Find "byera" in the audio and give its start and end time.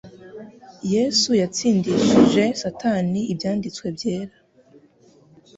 3.95-4.35